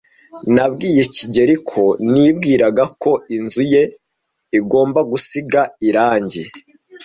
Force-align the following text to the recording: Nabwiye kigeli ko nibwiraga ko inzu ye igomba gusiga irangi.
Nabwiye 0.55 1.01
kigeli 1.15 1.55
ko 1.69 1.83
nibwiraga 2.11 2.83
ko 3.01 3.11
inzu 3.35 3.61
ye 3.73 3.83
igomba 4.59 4.99
gusiga 5.11 5.61
irangi. 5.89 6.43